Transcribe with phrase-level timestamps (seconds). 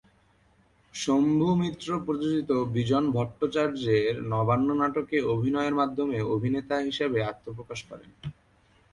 [0.93, 8.09] শম্ভু মিত্র প্রযোজিত বিজন ভট্টাচার্যের "নবান্ন" নাটকে অভিনয়ের মাধ্যমে অভিনেতা হিসেবে আত্মপ্রকাশ করেন।